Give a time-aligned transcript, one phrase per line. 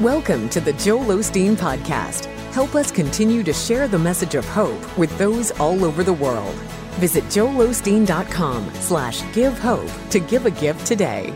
[0.00, 2.24] Welcome to the Joel Osteen Podcast.
[2.54, 6.54] Help us continue to share the message of hope with those all over the world.
[6.96, 11.34] Visit joelosteen.com slash give hope to give a gift today.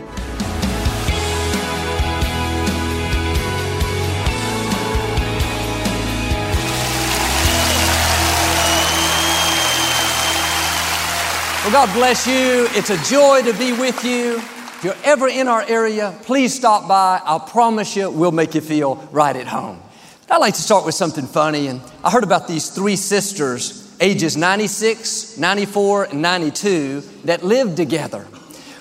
[11.61, 12.67] Well, God bless you.
[12.71, 14.41] It's a joy to be with you.
[14.85, 17.19] If you're ever in our area, please stop by.
[17.25, 19.81] I'll promise you, we'll make you feel right at home.
[20.29, 21.65] I'd like to start with something funny.
[21.65, 28.27] And I heard about these three sisters, ages 96, 94, and 92, that lived together.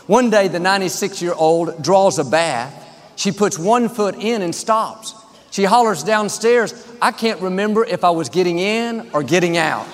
[0.06, 2.86] One day, the 96 year old draws a bath.
[3.16, 5.14] She puts one foot in and stops.
[5.52, 9.86] She hollers downstairs, I can't remember if I was getting in or getting out.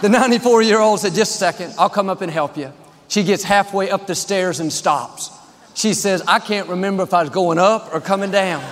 [0.00, 2.72] The 94 year old said, Just a second, I'll come up and help you.
[3.08, 5.30] She gets halfway up the stairs and stops.
[5.74, 8.64] She says, I can't remember if I was going up or coming down.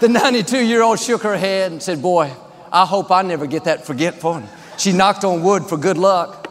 [0.00, 2.32] The 92 year old shook her head and said, Boy,
[2.70, 4.42] I hope I never get that forgetful.
[4.76, 6.44] She knocked on wood for good luck.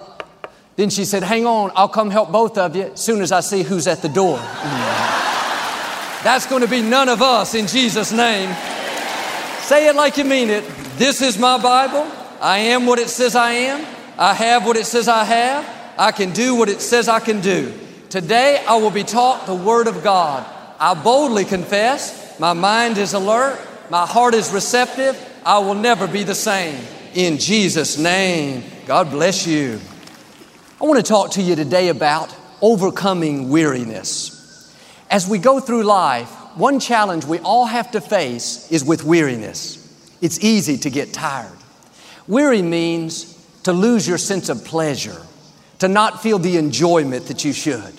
[0.75, 3.39] Then she said, Hang on, I'll come help both of you as soon as I
[3.39, 4.38] see who's at the door.
[6.23, 8.53] That's going to be none of us in Jesus' name.
[9.61, 10.66] Say it like you mean it.
[10.97, 12.11] This is my Bible.
[12.42, 13.86] I am what it says I am.
[14.17, 15.77] I have what it says I have.
[15.97, 17.73] I can do what it says I can do.
[18.09, 20.45] Today I will be taught the Word of God.
[20.79, 23.59] I boldly confess, my mind is alert,
[23.89, 25.17] my heart is receptive.
[25.45, 26.83] I will never be the same.
[27.13, 29.79] In Jesus' name, God bless you.
[30.79, 34.75] I want to talk to you today about overcoming weariness.
[35.09, 39.83] As we go through life, one challenge we all have to face is with weariness.
[40.21, 41.57] It's easy to get tired.
[42.27, 45.21] Weary means to lose your sense of pleasure,
[45.80, 47.94] to not feel the enjoyment that you should.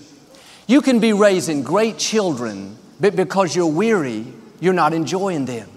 [0.67, 4.27] You can be raising great children, but because you're weary,
[4.61, 5.69] you're not enjoying them.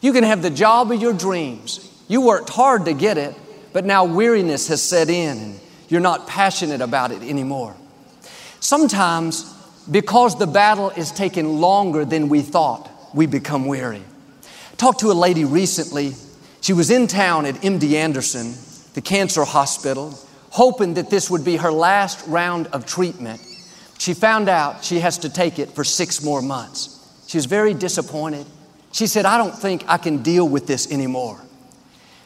[0.00, 1.84] You can have the job of your dreams.
[2.08, 3.34] You worked hard to get it,
[3.72, 7.76] but now weariness has set in and you're not passionate about it anymore.
[8.60, 9.44] Sometimes,
[9.90, 14.02] because the battle is taking longer than we thought, we become weary.
[14.76, 16.14] Talked to a lady recently.
[16.60, 18.54] She was in town at MD Anderson,
[18.94, 20.18] the cancer hospital,
[20.50, 23.40] hoping that this would be her last round of treatment.
[23.98, 26.94] She found out she has to take it for six more months.
[27.26, 28.46] She was very disappointed.
[28.92, 31.40] She said, I don't think I can deal with this anymore.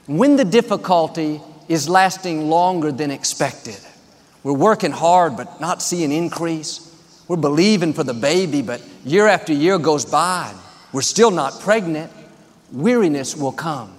[0.07, 3.79] When the difficulty is lasting longer than expected,
[4.43, 6.89] we're working hard but not seeing increase.
[7.29, 10.55] We're believing for the baby, but year after year goes by,
[10.93, 12.13] we're still not pregnant.
[12.73, 13.93] Weariness will come.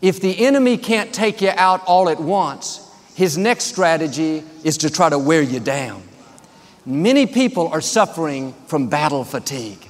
[0.00, 4.90] If the enemy can't take you out all at once, his next strategy is to
[4.90, 6.02] try to wear you down.
[6.86, 9.86] Many people are suffering from battle fatigue.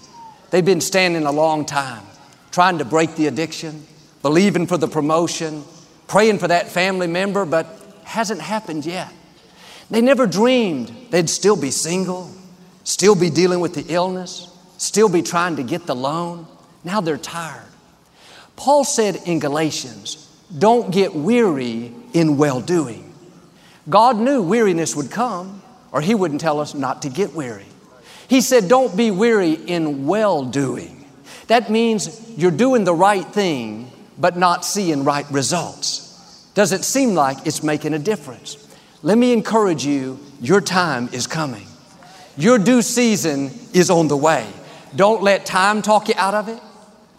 [0.50, 2.04] They've been standing a long time,
[2.50, 3.86] trying to break the addiction,
[4.20, 5.64] believing for the promotion,
[6.06, 7.66] praying for that family member, but
[8.04, 9.10] hasn't happened yet.
[9.90, 12.30] They never dreamed they'd still be single,
[12.84, 16.46] still be dealing with the illness, still be trying to get the loan.
[16.84, 17.62] Now they're tired.
[18.56, 23.11] Paul said in Galatians, don't get weary in well doing.
[23.88, 27.66] God knew weariness would come, or He wouldn't tell us not to get weary.
[28.28, 31.04] He said, Don't be weary in well doing.
[31.48, 36.50] That means you're doing the right thing, but not seeing right results.
[36.54, 38.58] Doesn't seem like it's making a difference.
[39.02, 41.66] Let me encourage you your time is coming.
[42.36, 44.46] Your due season is on the way.
[44.94, 46.60] Don't let time talk you out of it.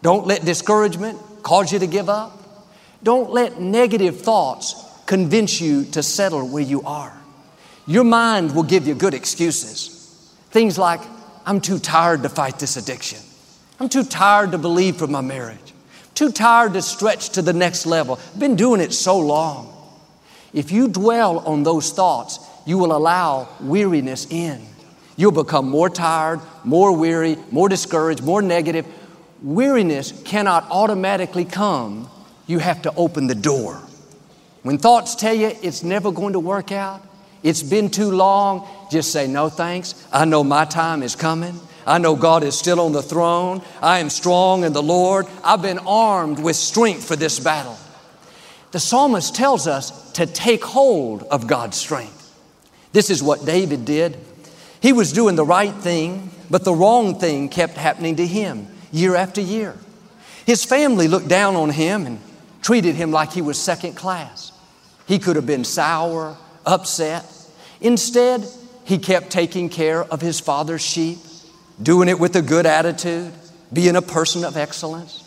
[0.01, 2.39] Don't let discouragement cause you to give up.
[3.03, 4.73] Don't let negative thoughts
[5.05, 7.13] convince you to settle where you are.
[7.85, 10.33] Your mind will give you good excuses.
[10.51, 11.01] Things like,
[11.45, 13.19] I'm too tired to fight this addiction.
[13.79, 15.59] I'm too tired to believe for my marriage.
[16.15, 18.19] Too tired to stretch to the next level.
[18.33, 19.69] I've been doing it so long.
[20.53, 24.65] If you dwell on those thoughts, you will allow weariness in.
[25.17, 28.85] You'll become more tired, more weary, more discouraged, more negative.
[29.41, 32.09] Weariness cannot automatically come.
[32.47, 33.82] You have to open the door.
[34.63, 37.05] When thoughts tell you it's never going to work out,
[37.43, 39.93] it's been too long, just say, No thanks.
[40.11, 41.59] I know my time is coming.
[41.85, 43.61] I know God is still on the throne.
[43.81, 45.27] I am strong in the Lord.
[45.43, 47.77] I've been armed with strength for this battle.
[48.71, 52.33] The psalmist tells us to take hold of God's strength.
[52.93, 54.17] This is what David did.
[54.81, 59.15] He was doing the right thing, but the wrong thing kept happening to him year
[59.15, 59.75] after year.
[60.45, 62.19] His family looked down on him and
[62.61, 64.52] treated him like he was second class.
[65.13, 67.23] He could have been sour, upset.
[67.79, 68.47] Instead,
[68.83, 71.19] he kept taking care of his father's sheep,
[71.79, 73.31] doing it with a good attitude,
[73.71, 75.23] being a person of excellence?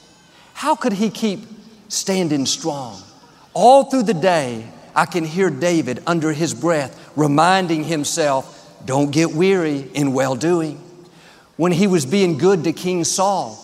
[0.54, 1.38] How could he keep
[1.86, 3.00] standing strong?
[3.54, 9.34] All through the day, I can hear David under his breath reminding himself, don't get
[9.34, 10.80] weary in well doing.
[11.56, 13.56] When he was being good to King Saul,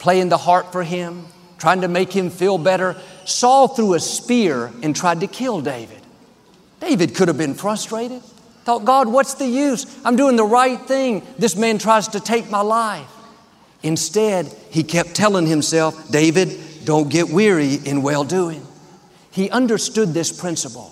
[0.00, 1.26] playing the harp for him,
[1.62, 6.00] trying to make him feel better, Saul threw a spear and tried to kill David.
[6.80, 8.20] David could have been frustrated.
[8.64, 9.86] Thought, God, what's the use?
[10.04, 11.24] I'm doing the right thing.
[11.38, 13.08] This man tries to take my life.
[13.84, 18.66] Instead, he kept telling himself, David, don't get weary in well doing.
[19.30, 20.90] He understood this principle.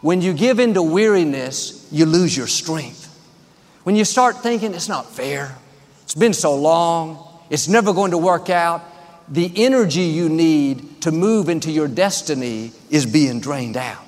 [0.00, 3.04] When you give in to weariness, you lose your strength.
[3.84, 5.54] When you start thinking, it's not fair,
[6.04, 8.82] it's been so long, it's never going to work out,
[9.28, 14.04] the energy you need to move into your destiny is being drained out.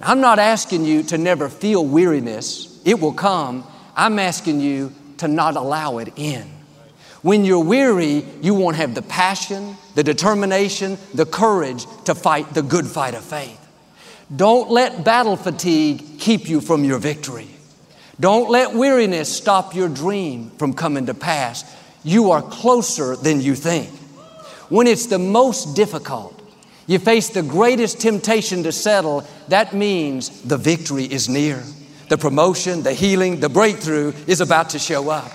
[0.00, 3.64] I'm not asking you to never feel weariness, it will come.
[3.94, 6.50] I'm asking you to not allow it in.
[7.20, 12.62] When you're weary, you won't have the passion, the determination, the courage to fight the
[12.62, 13.58] good fight of faith.
[14.34, 17.48] Don't let battle fatigue keep you from your victory.
[18.18, 21.64] Don't let weariness stop your dream from coming to pass.
[22.02, 23.90] You are closer than you think.
[24.72, 26.40] When it's the most difficult,
[26.86, 31.62] you face the greatest temptation to settle, that means the victory is near.
[32.08, 35.30] The promotion, the healing, the breakthrough is about to show up.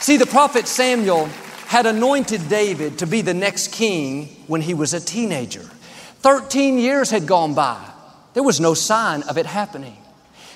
[0.00, 1.26] See, the prophet Samuel
[1.68, 5.70] had anointed David to be the next king when he was a teenager.
[6.22, 7.80] 13 years had gone by.
[8.34, 9.96] There was no sign of it happening.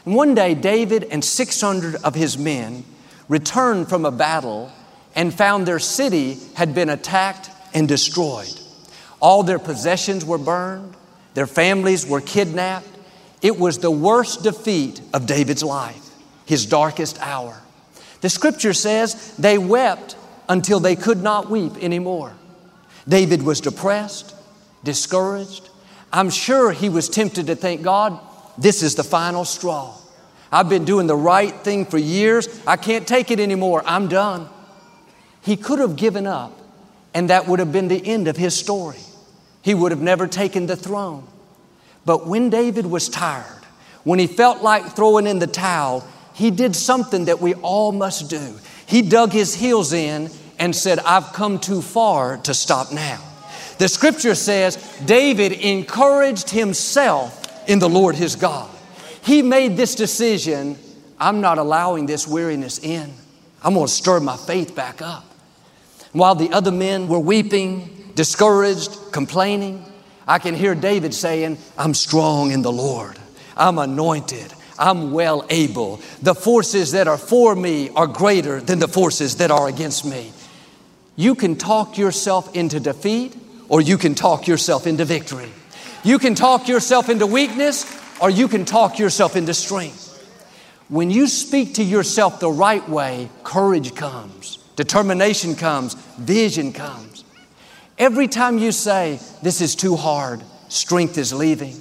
[0.04, 2.84] And one day, David and 600 of his men
[3.28, 4.72] returned from a battle
[5.14, 8.60] and found their city had been attacked and destroyed.
[9.20, 10.94] All their possessions were burned,
[11.34, 12.86] their families were kidnapped.
[13.42, 16.10] It was the worst defeat of David's life,
[16.46, 17.60] his darkest hour.
[18.22, 20.16] The scripture says they wept
[20.48, 22.32] until they could not weep anymore.
[23.06, 24.34] David was depressed,
[24.82, 25.68] discouraged.
[26.12, 28.18] I'm sure he was tempted to think, God,
[28.56, 29.94] this is the final straw.
[30.50, 32.48] I've been doing the right thing for years.
[32.66, 33.82] I can't take it anymore.
[33.84, 34.48] I'm done.
[35.42, 36.58] He could have given up,
[37.14, 38.98] and that would have been the end of his story.
[39.62, 41.26] He would have never taken the throne.
[42.04, 43.64] But when David was tired,
[44.02, 48.28] when he felt like throwing in the towel, he did something that we all must
[48.28, 48.58] do.
[48.86, 50.28] He dug his heels in
[50.58, 53.22] and said, I've come too far to stop now.
[53.78, 54.76] The scripture says
[55.06, 58.70] David encouraged himself in the Lord his God.
[59.22, 60.76] He made this decision
[61.18, 63.12] I'm not allowing this weariness in.
[63.62, 65.33] I'm going to stir my faith back up.
[66.14, 69.84] While the other men were weeping, discouraged, complaining,
[70.26, 73.18] I can hear David saying, I'm strong in the Lord.
[73.56, 74.54] I'm anointed.
[74.78, 76.00] I'm well able.
[76.22, 80.32] The forces that are for me are greater than the forces that are against me.
[81.16, 83.36] You can talk yourself into defeat
[83.68, 85.50] or you can talk yourself into victory.
[86.04, 87.86] You can talk yourself into weakness
[88.20, 90.10] or you can talk yourself into strength.
[90.88, 97.24] When you speak to yourself the right way, courage comes, determination comes, vision comes.
[97.98, 101.76] Every time you say, This is too hard, strength is leaving.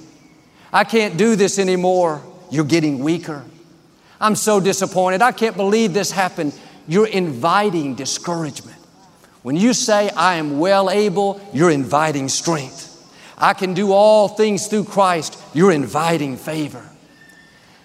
[0.72, 2.22] I can't do this anymore
[2.54, 3.44] you're getting weaker.
[4.20, 5.22] I'm so disappointed.
[5.22, 6.58] I can't believe this happened.
[6.86, 8.78] You're inviting discouragement.
[9.42, 12.90] When you say, I am well able, you're inviting strength.
[13.36, 16.88] I can do all things through Christ, you're inviting favor.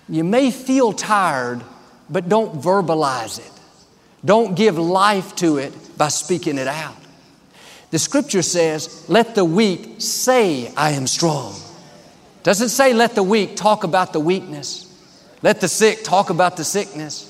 [0.08, 1.64] You may feel tired,
[2.10, 3.59] but don't verbalize it.
[4.24, 6.96] Don't give life to it by speaking it out.
[7.92, 11.56] The scripture says, Let the weak say, I am strong.
[12.44, 14.86] Doesn't say let the weak talk about the weakness.
[15.42, 17.26] Let the sick talk about the sickness.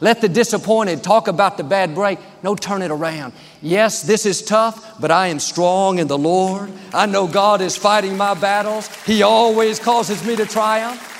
[0.00, 2.18] Let the disappointed talk about the bad break.
[2.42, 3.32] No, turn it around.
[3.62, 6.72] Yes, this is tough, but I am strong in the Lord.
[6.92, 8.88] I know God is fighting my battles.
[9.04, 11.10] He always causes me to triumph.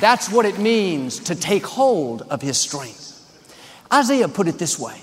[0.00, 3.07] That's what it means to take hold of His strength.
[3.92, 5.00] Isaiah put it this way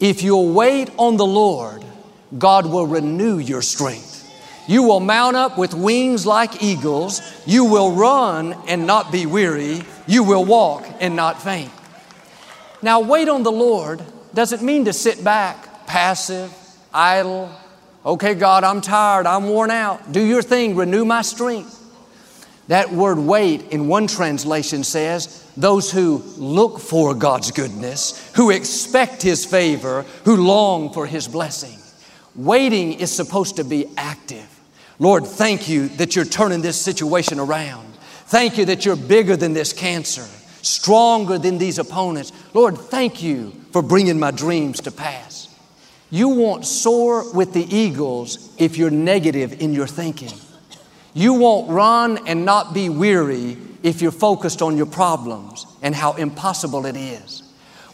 [0.00, 1.84] If you'll wait on the Lord,
[2.38, 4.10] God will renew your strength.
[4.68, 7.20] You will mount up with wings like eagles.
[7.46, 9.82] You will run and not be weary.
[10.06, 11.72] You will walk and not faint.
[12.80, 14.02] Now, wait on the Lord
[14.34, 16.52] doesn't mean to sit back, passive,
[16.94, 17.50] idle.
[18.04, 19.26] Okay, God, I'm tired.
[19.26, 20.12] I'm worn out.
[20.12, 20.74] Do your thing.
[20.76, 21.81] Renew my strength.
[22.68, 29.20] That word wait in one translation says, those who look for God's goodness, who expect
[29.20, 31.78] His favor, who long for His blessing.
[32.34, 34.48] Waiting is supposed to be active.
[34.98, 37.92] Lord, thank you that you're turning this situation around.
[38.26, 40.26] Thank you that you're bigger than this cancer,
[40.62, 42.32] stronger than these opponents.
[42.54, 45.48] Lord, thank you for bringing my dreams to pass.
[46.10, 50.32] You won't soar with the eagles if you're negative in your thinking.
[51.14, 56.14] You won't run and not be weary if you're focused on your problems and how
[56.14, 57.42] impossible it is.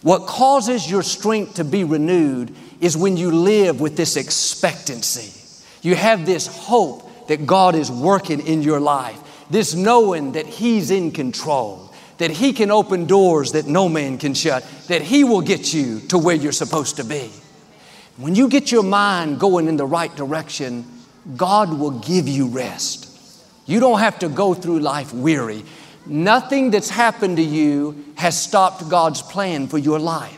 [0.02, 5.34] What causes your strength to be renewed is when you live with this expectancy.
[5.82, 9.18] You have this hope that God is working in your life,
[9.50, 14.34] this knowing that He's in control, that He can open doors that no man can
[14.34, 17.30] shut, that He will get you to where you're supposed to be.
[18.16, 20.84] When you get your mind going in the right direction,
[21.36, 23.07] God will give you rest.
[23.68, 25.62] You don't have to go through life weary.
[26.06, 30.34] Nothing that's happened to you has stopped God's plan for your life.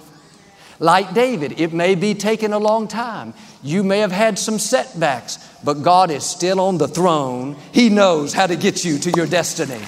[0.80, 3.32] Like David, it may be taking a long time.
[3.62, 7.56] You may have had some setbacks, but God is still on the throne.
[7.70, 9.80] He knows how to get you to your destiny.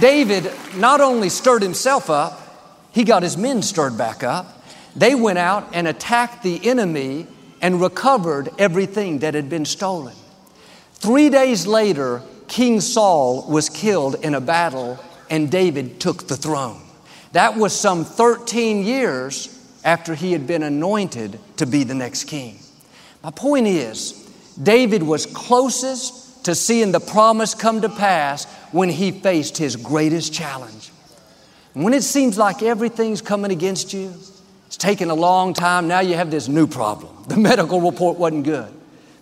[0.00, 2.42] David not only stirred himself up,
[2.90, 4.64] he got his men stirred back up.
[4.96, 7.28] They went out and attacked the enemy
[7.62, 10.14] and recovered everything that had been stolen.
[10.96, 14.98] Three days later, King Saul was killed in a battle
[15.30, 16.80] and David took the throne.
[17.32, 19.52] That was some 13 years
[19.84, 22.58] after he had been anointed to be the next king.
[23.22, 24.12] My point is,
[24.60, 30.32] David was closest to seeing the promise come to pass when he faced his greatest
[30.32, 30.90] challenge.
[31.74, 34.14] when it seems like everything's coming against you,
[34.66, 37.14] it's taken a long time, now you have this new problem.
[37.28, 38.72] The medical report wasn't good,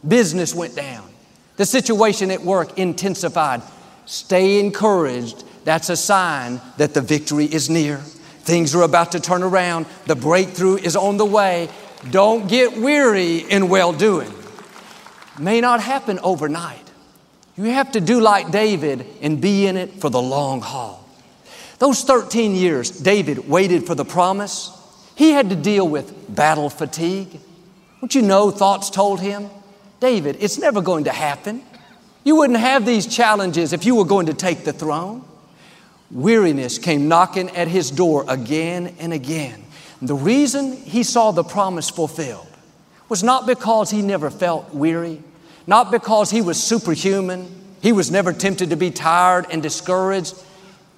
[0.06, 1.13] business went down.
[1.56, 3.62] The situation at work intensified.
[4.06, 5.44] Stay encouraged.
[5.64, 7.98] That's a sign that the victory is near.
[7.98, 9.86] Things are about to turn around.
[10.06, 11.68] The breakthrough is on the way.
[12.10, 14.30] Don't get weary in well doing.
[15.38, 16.80] May not happen overnight.
[17.56, 21.08] You have to do like David and be in it for the long haul.
[21.78, 24.70] Those 13 years, David waited for the promise.
[25.14, 27.40] He had to deal with battle fatigue.
[28.00, 29.48] Don't you know thoughts told him?
[30.00, 31.62] David, it's never going to happen.
[32.24, 35.24] You wouldn't have these challenges if you were going to take the throne.
[36.10, 39.64] Weariness came knocking at his door again and again.
[40.00, 42.46] The reason he saw the promise fulfilled
[43.08, 45.22] was not because he never felt weary,
[45.66, 47.48] not because he was superhuman,
[47.80, 50.34] he was never tempted to be tired and discouraged.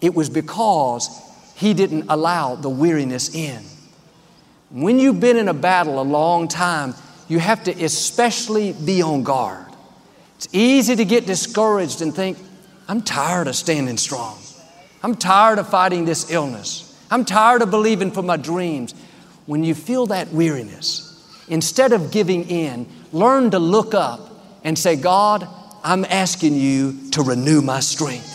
[0.00, 1.08] It was because
[1.56, 3.62] he didn't allow the weariness in.
[4.70, 6.94] When you've been in a battle a long time,
[7.28, 9.66] you have to especially be on guard.
[10.36, 12.38] It's easy to get discouraged and think,
[12.88, 14.38] I'm tired of standing strong.
[15.02, 16.82] I'm tired of fighting this illness.
[17.10, 18.94] I'm tired of believing for my dreams.
[19.46, 24.20] When you feel that weariness, instead of giving in, learn to look up
[24.64, 25.48] and say, God,
[25.82, 28.32] I'm asking you to renew my strength.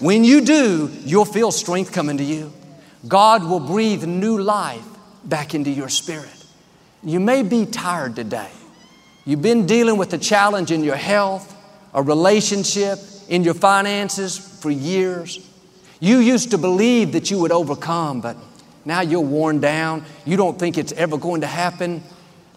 [0.00, 2.52] When you do, you'll feel strength coming to you.
[3.06, 4.84] God will breathe new life
[5.24, 6.41] back into your spirit.
[7.04, 8.50] You may be tired today.
[9.24, 11.54] You've been dealing with a challenge in your health,
[11.94, 15.48] a relationship, in your finances for years.
[15.98, 18.36] You used to believe that you would overcome, but
[18.84, 20.04] now you're worn down.
[20.24, 22.02] You don't think it's ever going to happen.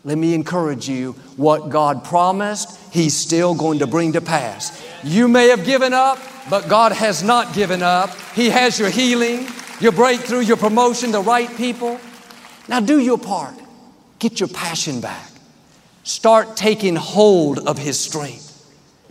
[0.03, 4.83] Let me encourage you what God promised, He's still going to bring to pass.
[5.03, 8.11] You may have given up, but God has not given up.
[8.35, 9.47] He has your healing,
[9.79, 11.99] your breakthrough, your promotion, the right people.
[12.67, 13.55] Now do your part.
[14.19, 15.29] Get your passion back.
[16.03, 18.45] Start taking hold of His strength.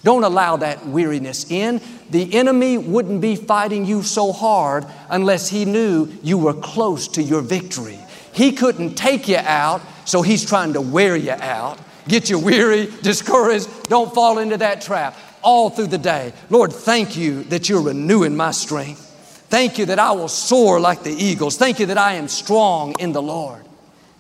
[0.04, 1.80] Don't allow that weariness in.
[2.10, 7.22] The enemy wouldn't be fighting you so hard unless he knew you were close to
[7.22, 7.98] your victory.
[8.34, 12.92] He couldn't take you out, so he's trying to wear you out, get you weary,
[13.02, 13.68] discouraged.
[13.84, 16.34] Don't fall into that trap all through the day.
[16.50, 19.00] Lord, thank you that you're renewing my strength.
[19.48, 21.56] Thank you that I will soar like the eagles.
[21.56, 23.63] Thank you that I am strong in the Lord.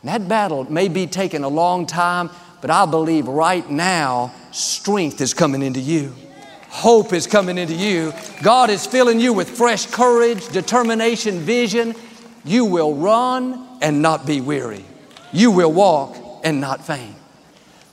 [0.04, 2.28] And that battle may be taking a long time,
[2.60, 6.14] but I believe right now strength is coming into you.
[6.68, 8.12] Hope is coming into you.
[8.42, 11.94] God is filling you with fresh courage, determination, vision.
[12.44, 14.84] You will run and not be weary.
[15.32, 17.16] You will walk and not faint.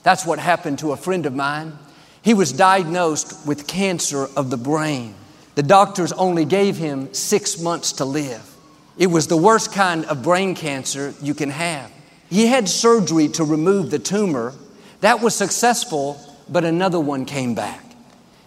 [0.02, 1.78] That's what happened to a friend of mine.
[2.20, 5.14] He was diagnosed with cancer of the brain.
[5.54, 8.54] The doctors only gave him six months to live.
[8.98, 11.90] It was the worst kind of brain cancer you can have.
[12.32, 14.54] He had surgery to remove the tumor.
[15.02, 17.84] That was successful, but another one came back.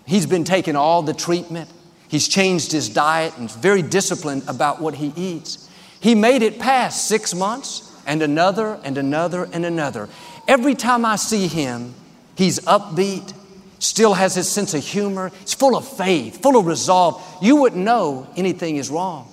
[0.08, 1.70] He's been taking all the treatment.
[2.08, 5.70] He's changed his diet and very disciplined about what he eats.
[6.00, 10.10] He made it past six months and another and another and another.
[10.48, 11.94] Every time I see him,
[12.36, 13.36] he's upbeat,
[13.78, 15.32] still has his sense of humor.
[15.42, 17.24] He's full of faith, full of resolve.
[17.40, 19.32] You wouldn't know anything is wrong.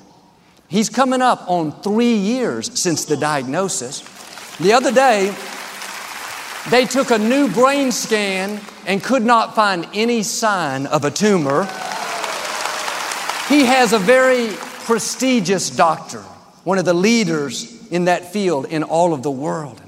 [0.68, 4.02] He's coming up on three years since the diagnosis.
[4.60, 5.34] The other day,
[6.70, 11.64] They took a new brain scan and could not find any sign of a tumor.
[13.48, 14.50] He has a very
[14.84, 16.20] prestigious doctor,
[16.62, 19.80] one of the leaders in that field in all of the world.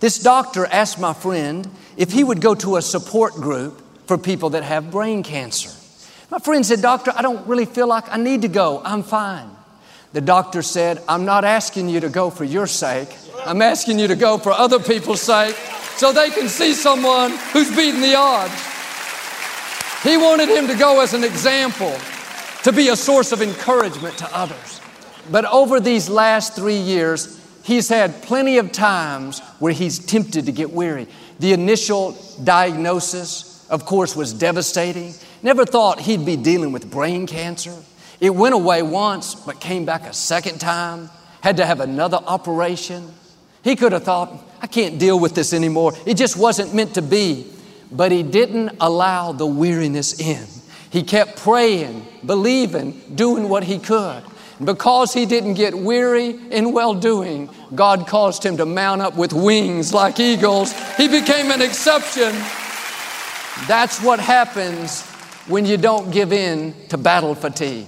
[0.00, 4.50] This doctor asked my friend if he would go to a support group for people
[4.50, 5.70] that have brain cancer.
[6.28, 8.82] My friend said, Doctor, I don't really feel like I need to go.
[8.84, 9.48] I'm fine.
[10.16, 13.14] The doctor said, I'm not asking you to go for your sake.
[13.44, 15.54] I'm asking you to go for other people's sake
[15.96, 18.54] so they can see someone who's beating the odds.
[20.02, 21.94] He wanted him to go as an example,
[22.62, 24.80] to be a source of encouragement to others.
[25.30, 30.52] But over these last three years, he's had plenty of times where he's tempted to
[30.52, 31.08] get weary.
[31.40, 35.12] The initial diagnosis, of course, was devastating.
[35.42, 37.74] Never thought he'd be dealing with brain cancer.
[38.20, 43.12] It went away once, but came back a second time, had to have another operation.
[43.62, 44.32] He could have thought,
[44.62, 45.92] I can't deal with this anymore.
[46.06, 47.46] It just wasn't meant to be.
[47.92, 50.44] But he didn't allow the weariness in.
[50.90, 54.22] He kept praying, believing, doing what he could.
[54.64, 59.32] Because he didn't get weary in well doing, God caused him to mount up with
[59.32, 60.72] wings like eagles.
[60.96, 62.32] He became an exception.
[63.68, 65.02] That's what happens
[65.46, 67.86] when you don't give in to battle fatigue.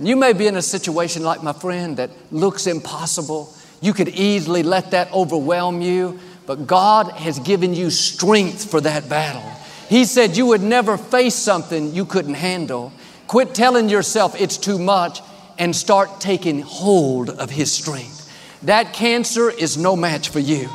[0.00, 3.52] You may be in a situation like my friend that looks impossible.
[3.82, 9.08] You could easily let that overwhelm you, but God has given you strength for that
[9.08, 9.42] battle.
[9.90, 12.92] He said you would never face something you couldn't handle.
[13.26, 15.20] Quit telling yourself it's too much
[15.58, 18.26] and start taking hold of His strength.
[18.62, 20.68] That cancer is no match for you.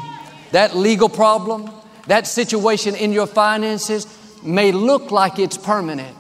[0.52, 1.72] That legal problem,
[2.08, 4.06] that situation in your finances
[4.44, 6.16] may look like it's permanent,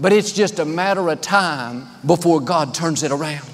[0.00, 3.46] but it's just a matter of time before God turns it around.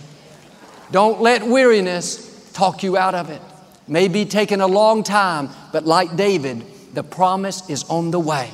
[0.92, 3.42] Don't let weariness talk you out of it.
[3.88, 8.50] May be taking a long time, but like David, the promise is on the way.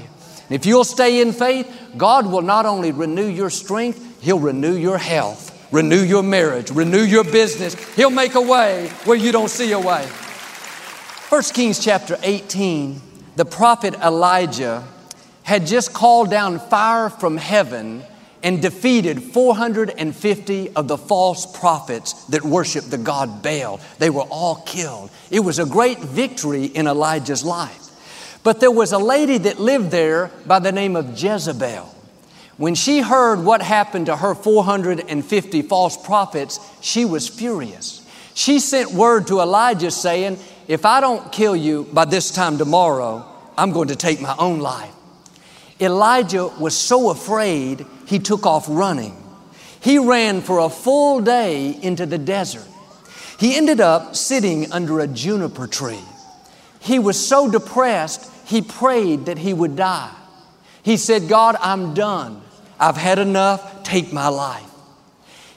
[0.48, 4.98] If you'll stay in faith, God will not only renew your strength, He'll renew your
[4.98, 7.74] health, renew your marriage, renew your business.
[7.94, 10.06] He'll make a way where you don't see a way.
[11.28, 13.00] 1 Kings chapter 18,
[13.36, 14.86] the prophet Elijah
[15.42, 18.02] had just called down fire from heaven
[18.42, 23.80] and defeated 450 of the false prophets that worshiped the god Baal.
[23.98, 25.10] They were all killed.
[25.30, 27.78] It was a great victory in Elijah's life.
[28.42, 31.94] But there was a lady that lived there by the name of Jezebel.
[32.56, 38.06] When she heard what happened to her 450 false prophets, she was furious.
[38.34, 43.24] She sent word to Elijah saying, If I don't kill you by this time tomorrow,
[43.56, 44.92] I'm going to take my own life.
[45.82, 49.16] Elijah was so afraid, he took off running.
[49.80, 52.66] He ran for a full day into the desert.
[53.38, 56.04] He ended up sitting under a juniper tree.
[56.80, 60.12] He was so depressed, he prayed that he would die.
[60.82, 62.42] He said, God, I'm done.
[62.78, 63.82] I've had enough.
[63.82, 64.68] Take my life.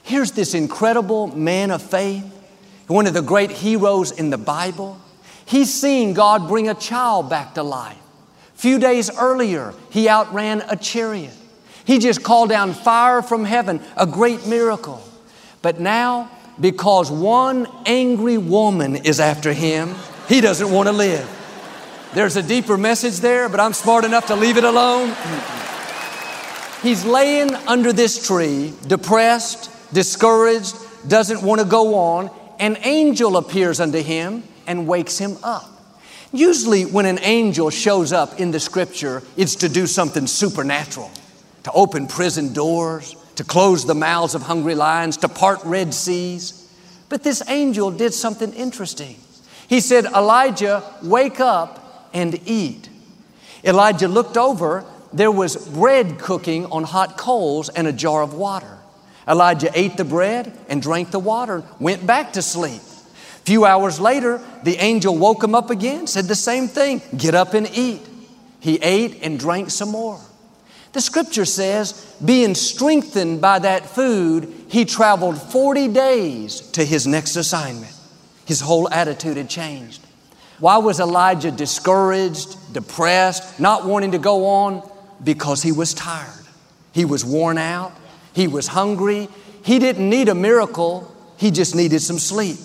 [0.02, 2.24] Here's this incredible man of faith,
[2.86, 5.00] one of the great heroes in the Bible.
[5.44, 7.98] He's seen God bring a child back to life.
[8.56, 11.34] Few days earlier, he outran a chariot.
[11.84, 15.02] He just called down fire from heaven, a great miracle.
[15.62, 19.94] But now, because one angry woman is after him,
[20.28, 21.28] he doesn't want to live.
[22.14, 25.14] There's a deeper message there, but I'm smart enough to leave it alone.
[26.82, 30.76] He's laying under this tree, depressed, discouraged,
[31.08, 32.30] doesn't want to go on.
[32.58, 35.75] An angel appears unto him and wakes him up.
[36.32, 41.10] Usually, when an angel shows up in the scripture, it's to do something supernatural
[41.66, 46.72] to open prison doors, to close the mouths of hungry lions, to part Red Seas.
[47.08, 49.16] But this angel did something interesting.
[49.68, 52.88] He said, Elijah, wake up and eat.
[53.64, 58.78] Elijah looked over, there was bread cooking on hot coals and a jar of water.
[59.26, 62.80] Elijah ate the bread and drank the water, went back to sleep
[63.46, 67.54] few hours later, the angel woke him up again, said the same thing get up
[67.54, 68.02] and eat.
[68.58, 70.20] He ate and drank some more.
[70.92, 77.36] The scripture says, being strengthened by that food, he traveled 40 days to his next
[77.36, 77.94] assignment.
[78.46, 80.02] His whole attitude had changed.
[80.58, 84.90] Why was Elijah discouraged, depressed, not wanting to go on?
[85.22, 86.46] Because he was tired.
[86.92, 87.92] He was worn out.
[88.32, 89.28] He was hungry.
[89.62, 92.56] He didn't need a miracle, he just needed some sleep.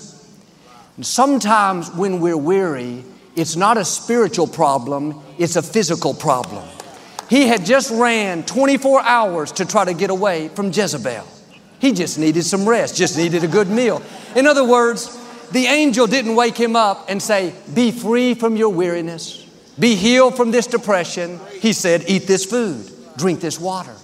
[1.01, 3.03] Sometimes when we're weary,
[3.35, 6.67] it's not a spiritual problem, it's a physical problem.
[7.29, 11.25] He had just ran 24 hours to try to get away from Jezebel.
[11.79, 14.03] He just needed some rest, just needed a good meal.
[14.35, 15.17] In other words,
[15.51, 19.45] the angel didn't wake him up and say, Be free from your weariness.
[19.79, 23.95] be healed from this depression, he said, eat this food, drink this water.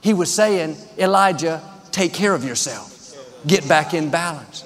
[0.00, 3.14] He was saying, Elijah, take care of yourself,
[3.46, 4.64] get back in balance.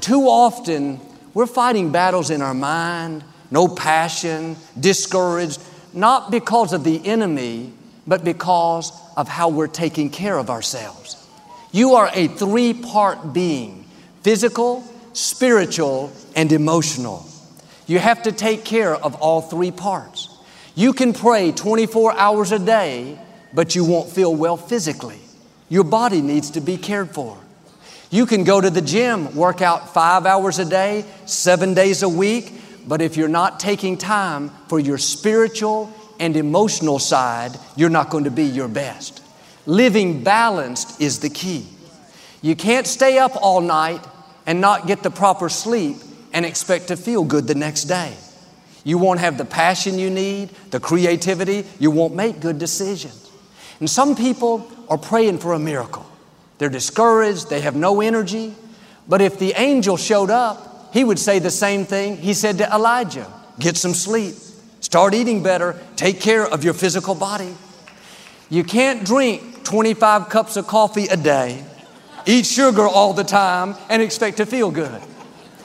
[0.00, 1.00] Too often,
[1.38, 3.22] we're fighting battles in our mind,
[3.52, 7.72] no passion, discouraged, not because of the enemy,
[8.08, 11.28] but because of how we're taking care of ourselves.
[11.70, 13.84] You are a three part being
[14.22, 17.24] physical, spiritual, and emotional.
[17.86, 20.36] You have to take care of all three parts.
[20.74, 23.16] You can pray 24 hours a day,
[23.54, 25.20] but you won't feel well physically.
[25.68, 27.38] Your body needs to be cared for.
[28.10, 32.08] You can go to the gym, work out five hours a day, seven days a
[32.08, 32.52] week,
[32.86, 38.24] but if you're not taking time for your spiritual and emotional side, you're not going
[38.24, 39.22] to be your best.
[39.66, 41.66] Living balanced is the key.
[42.40, 44.02] You can't stay up all night
[44.46, 45.96] and not get the proper sleep
[46.32, 48.14] and expect to feel good the next day.
[48.84, 53.30] You won't have the passion you need, the creativity, you won't make good decisions.
[53.80, 56.07] And some people are praying for a miracle.
[56.58, 58.54] They're discouraged, they have no energy.
[59.08, 62.70] But if the angel showed up, he would say the same thing he said to
[62.72, 63.26] Elijah
[63.58, 64.34] get some sleep,
[64.80, 67.54] start eating better, take care of your physical body.
[68.50, 71.64] You can't drink 25 cups of coffee a day,
[72.24, 75.02] eat sugar all the time, and expect to feel good.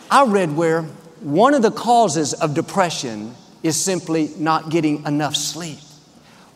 [0.10, 0.84] I read where
[1.22, 5.80] one of the causes of depression is simply not getting enough sleep.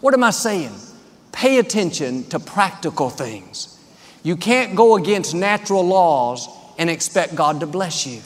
[0.02, 0.76] What am I saying?
[1.32, 3.77] Pay attention to practical things.
[4.28, 8.20] You can't go against natural laws and expect God to bless you.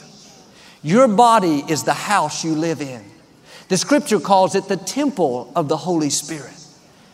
[0.82, 3.04] Your body is the house you live in.
[3.68, 6.56] The scripture calls it the temple of the Holy Spirit.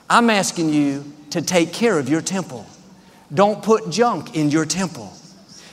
[0.08, 2.64] I'm asking you to take care of your temple.
[3.34, 5.12] Don't put junk in your temple.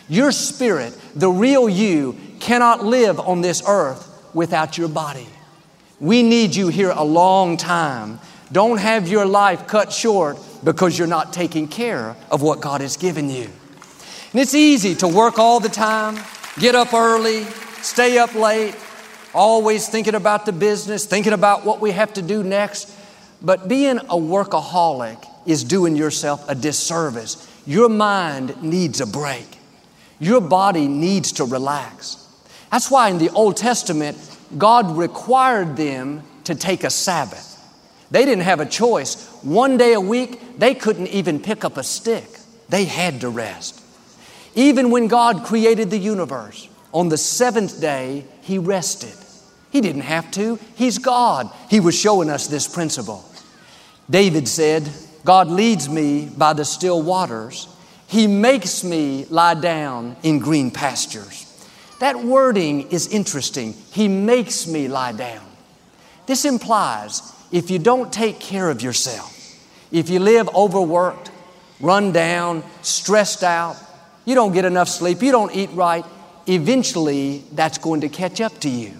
[0.09, 5.29] Your spirit, the real you, cannot live on this earth without your body.
[6.01, 8.19] We need you here a long time.
[8.51, 12.97] Don't have your life cut short because you're not taking care of what God has
[12.97, 13.43] given you.
[14.31, 16.21] And it's easy to work all the time,
[16.59, 17.43] get up early,
[17.81, 18.75] stay up late,
[19.33, 22.91] always thinking about the business, thinking about what we have to do next.
[23.41, 27.49] But being a workaholic is doing yourself a disservice.
[27.67, 29.47] Your mind needs a break.
[30.19, 32.21] Your body needs to relax.
[32.71, 34.17] That's why in the Old Testament,
[34.57, 37.51] God required them to take a Sabbath.
[38.11, 39.29] They didn't have a choice.
[39.45, 42.27] One day a week, they couldn't even pick up a stick.
[42.67, 43.79] They had to rest.
[44.55, 49.13] Even when God created the universe, on the seventh day, He rested.
[49.69, 51.51] He didn't have to, He's God.
[51.69, 53.23] He was showing us this principle.
[54.09, 54.89] David said,
[55.23, 57.67] God leads me by the still waters.
[58.07, 61.43] He makes me lie down in green pastures.
[61.99, 63.73] That wording is interesting.
[63.91, 65.45] He makes me lie down.
[66.25, 69.34] This implies if you don't take care of yourself,
[69.91, 71.31] if you live overworked,
[71.79, 73.77] run down, stressed out,
[74.25, 76.05] you don't get enough sleep, you don't eat right,
[76.47, 78.91] eventually that's going to catch up to you.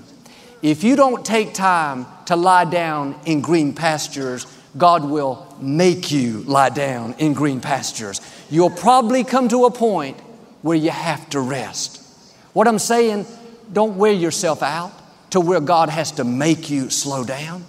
[0.62, 6.42] If you don't take time to lie down in green pastures, God will make you
[6.42, 8.20] lie down in green pastures.
[8.50, 10.20] You'll probably come to a point
[10.62, 12.02] where you have to rest.
[12.54, 13.26] What I'm saying,
[13.72, 14.92] don't wear yourself out
[15.32, 17.64] to where God has to make you slow down.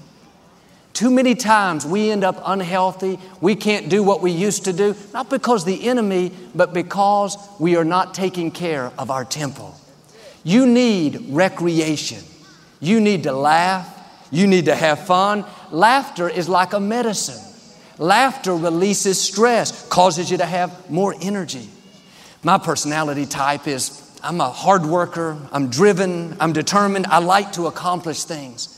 [0.96, 3.18] Too many times we end up unhealthy.
[3.42, 7.76] We can't do what we used to do, not because the enemy, but because we
[7.76, 9.78] are not taking care of our temple.
[10.42, 12.24] You need recreation.
[12.80, 13.86] You need to laugh.
[14.30, 15.44] You need to have fun.
[15.70, 17.44] Laughter is like a medicine.
[17.98, 21.68] Laughter releases stress, causes you to have more energy.
[22.42, 27.66] My personality type is I'm a hard worker, I'm driven, I'm determined, I like to
[27.66, 28.72] accomplish things.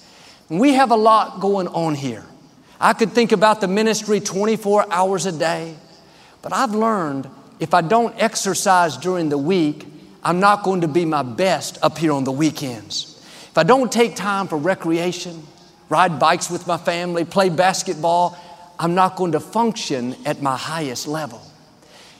[0.48, 2.24] We have a lot going on here.
[2.80, 5.74] I could think about the ministry 24 hours a day,
[6.42, 7.28] but I've learned
[7.60, 9.86] if I don't exercise during the week,
[10.22, 13.16] I'm not going to be my best up here on the weekends.
[13.50, 15.42] If I don't take time for recreation,
[15.88, 18.38] ride bikes with my family, play basketball,
[18.78, 21.42] I'm not going to function at my highest level.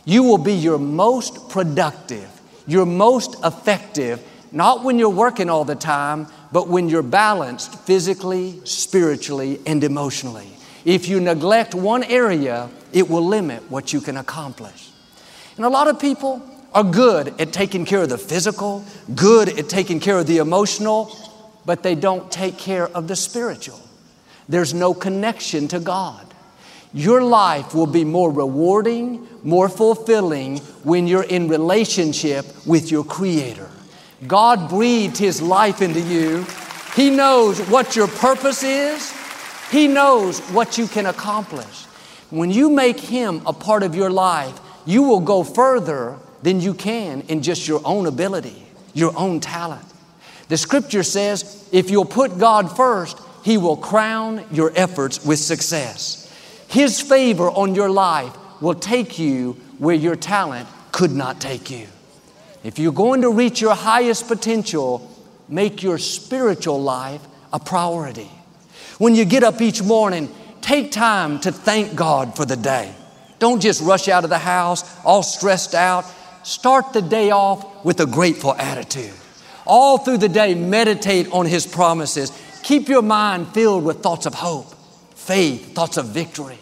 [0.05, 2.29] You will be your most productive,
[2.67, 8.61] your most effective, not when you're working all the time, but when you're balanced physically,
[8.65, 10.49] spiritually, and emotionally.
[10.85, 14.91] If you neglect one area, it will limit what you can accomplish.
[15.57, 18.85] And a lot of people are good at taking care of the physical,
[19.15, 21.15] good at taking care of the emotional,
[21.67, 23.81] but they don't take care of the spiritual.
[24.49, 26.25] There's no connection to God.
[26.95, 33.69] Your life will be more rewarding, more fulfilling when you're in relationship with your Creator.
[34.27, 36.45] God breathed His life into you.
[36.97, 39.15] He knows what your purpose is.
[39.71, 41.85] He knows what you can accomplish.
[42.31, 46.75] When you make Him a part of your life, you will go further than you
[46.75, 49.85] can in just your own ability, your own talent.
[50.49, 56.25] The scripture says if you'll put God first, He will crown your efforts with success.
[56.69, 61.87] His favor on your life will take you where your talent could not take you.
[62.69, 65.11] If you're going to reach your highest potential,
[65.49, 68.31] make your spiritual life a priority.
[68.99, 70.29] When you get up each morning,
[70.61, 72.95] take time to thank God for the day.
[73.39, 76.05] Don't just rush out of the house all stressed out.
[76.43, 79.15] Start the day off with a grateful attitude.
[79.65, 82.31] All through the day, meditate on His promises.
[82.63, 84.75] Keep your mind filled with thoughts of hope,
[85.15, 86.59] faith, thoughts of victory.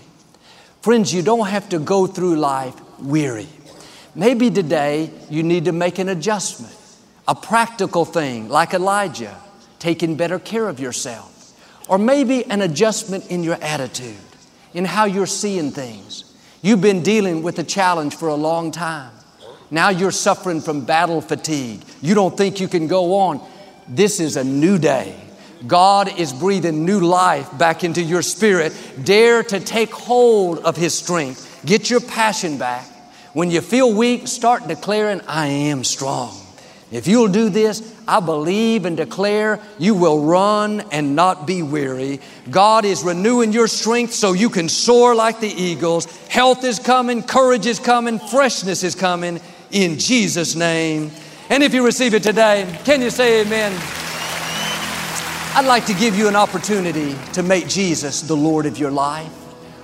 [0.82, 3.48] Friends, you don't have to go through life weary.
[4.16, 6.74] Maybe today you need to make an adjustment,
[7.29, 9.37] a practical thing like Elijah,
[9.79, 11.35] taking better care of yourself.
[11.87, 14.16] Or maybe an adjustment in your attitude,
[14.72, 16.35] in how you're seeing things.
[16.62, 19.12] You've been dealing with a challenge for a long time.
[19.70, 21.83] Now you're suffering from battle fatigue.
[22.00, 23.46] You don't think you can go on.
[23.87, 25.14] This is a new day.
[25.66, 28.72] God is breathing new life back into your spirit.
[29.05, 31.61] Dare to take hold of His strength.
[31.66, 32.87] Get your passion back.
[33.37, 36.35] When you feel weak, start declaring, I am strong.
[36.90, 42.20] If you'll do this, I believe and declare you will run and not be weary.
[42.51, 46.07] God is renewing your strength so you can soar like the eagles.
[46.29, 49.38] Health is coming, courage is coming, freshness is coming
[49.70, 51.11] in Jesus' name.
[51.51, 53.70] And if you receive it today, can you say amen?
[55.55, 59.31] I'd like to give you an opportunity to make Jesus the Lord of your life.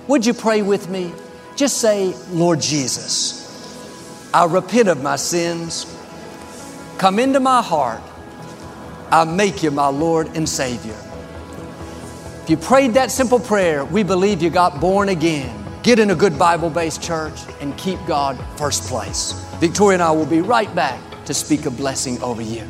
[0.07, 1.13] Would you pray with me?
[1.55, 3.42] Just say, Lord Jesus.
[4.33, 5.85] I repent of my sins.
[6.97, 8.01] Come into my heart.
[9.11, 10.97] I make you my Lord and Savior.
[12.41, 15.63] If you prayed that simple prayer, we believe you got born again.
[15.83, 19.33] Get in a good Bible based church and keep God first place.
[19.59, 22.67] Victoria and I will be right back to speak a blessing over you.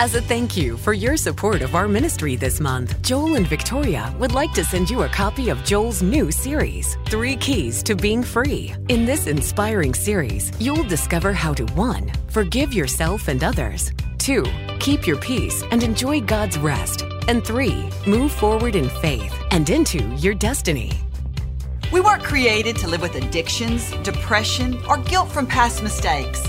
[0.00, 4.14] As a thank you for your support of our ministry this month, Joel and Victoria
[4.20, 8.22] would like to send you a copy of Joel's new series, Three Keys to Being
[8.22, 8.72] Free.
[8.88, 12.12] In this inspiring series, you'll discover how to 1.
[12.28, 14.44] Forgive yourself and others, 2.
[14.78, 17.90] Keep your peace and enjoy God's rest, and 3.
[18.06, 20.92] Move forward in faith and into your destiny.
[21.92, 26.40] We weren't created to live with addictions, depression, or guilt from past mistakes.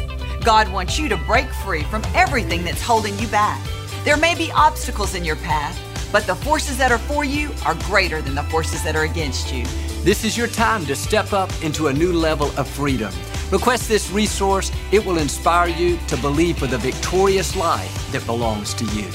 [0.44, 3.62] God wants you to break free from everything that's holding you back.
[4.06, 5.78] There may be obstacles in your path,
[6.12, 9.54] but the forces that are for you are greater than the forces that are against
[9.54, 9.66] you.
[10.04, 13.14] This is your time to step up into a new level of freedom.
[13.52, 18.74] Request this resource, it will inspire you to believe for the victorious life that belongs
[18.76, 19.08] to you.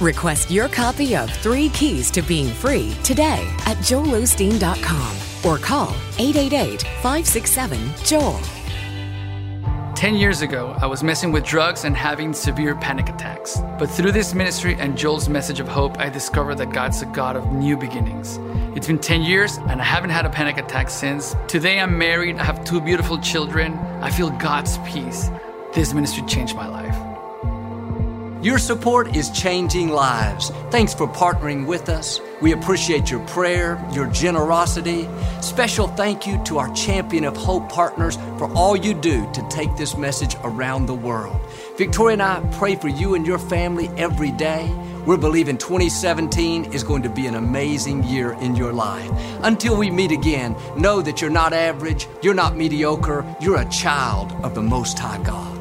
[0.00, 6.82] Request your copy of Three Keys to Being Free today at joelosteen.com or call 888
[7.02, 8.57] 567 Joel.
[9.98, 13.60] 10 years ago, I was messing with drugs and having severe panic attacks.
[13.80, 17.34] But through this ministry and Joel's message of hope, I discovered that God's a God
[17.34, 18.38] of new beginnings.
[18.76, 21.34] It's been 10 years and I haven't had a panic attack since.
[21.48, 23.74] Today I'm married, I have two beautiful children.
[24.00, 25.30] I feel God's peace.
[25.74, 26.97] This ministry changed my life.
[28.40, 30.50] Your support is changing lives.
[30.70, 32.20] Thanks for partnering with us.
[32.40, 35.08] We appreciate your prayer, your generosity.
[35.40, 39.74] Special thank you to our Champion of Hope partners for all you do to take
[39.76, 41.36] this message around the world.
[41.76, 44.72] Victoria and I pray for you and your family every day.
[45.04, 49.10] We're believing 2017 is going to be an amazing year in your life.
[49.42, 54.30] Until we meet again, know that you're not average, you're not mediocre, you're a child
[54.44, 55.57] of the Most High God.